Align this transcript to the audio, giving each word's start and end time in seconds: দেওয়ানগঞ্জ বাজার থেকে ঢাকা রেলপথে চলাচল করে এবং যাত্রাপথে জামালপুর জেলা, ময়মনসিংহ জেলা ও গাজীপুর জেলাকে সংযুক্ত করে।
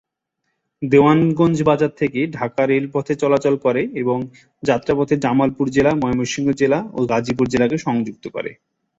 দেওয়ানগঞ্জ 0.81 1.57
বাজার 1.63 1.91
থেকে 1.97 2.19
ঢাকা 2.31 2.61
রেলপথে 2.65 3.13
চলাচল 3.15 3.55
করে 3.57 3.81
এবং 4.01 4.17
যাত্রাপথে 4.63 5.15
জামালপুর 5.17 5.67
জেলা, 5.69 5.91
ময়মনসিংহ 6.01 6.47
জেলা 6.53 6.79
ও 6.93 7.09
গাজীপুর 7.11 7.45
জেলাকে 7.47 7.77
সংযুক্ত 7.77 8.25
করে। 8.27 8.51